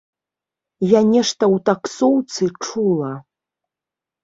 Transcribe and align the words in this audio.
Я 0.91 1.01
нешта 1.09 1.43
ў 1.55 1.63
таксоўцы 1.69 2.43
чула. 2.65 3.13